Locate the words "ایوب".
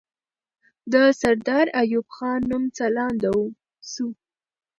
1.81-2.07